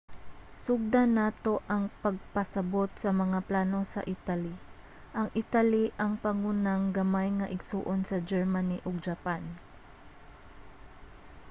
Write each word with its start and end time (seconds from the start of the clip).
sugdan 0.63 1.09
nato 1.19 1.53
ang 1.73 1.83
pagpasabot 2.03 2.89
sa 3.01 3.09
mga 3.21 3.37
plano 3.49 3.79
sa 3.93 4.01
italy. 4.15 4.55
ang 5.19 5.27
italy 5.43 5.85
ang 6.03 6.13
pangunang 6.25 6.83
gamay 6.97 7.27
nga 7.37 7.51
igsoon 7.55 7.99
sa 8.09 8.17
germany 8.29 8.77
ug 8.87 8.95
japan 9.07 9.43